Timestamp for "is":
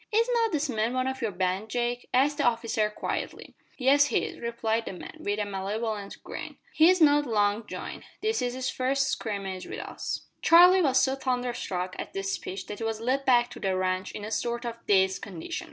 0.11-0.27, 4.25-4.39, 8.41-8.55